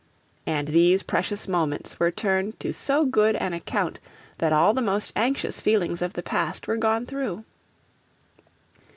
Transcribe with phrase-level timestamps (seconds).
[0.47, 3.99] And these precious moments were turned to so good an account
[4.39, 7.43] that all the most anxious feelings of the past were gone through.